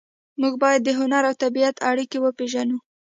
[0.41, 2.77] موږ باید د هنر او طبیعت اړیکه وپېژنو